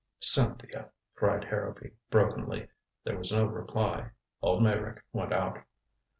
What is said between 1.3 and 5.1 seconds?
Harrowby brokenly. There was no reply. Old Meyrick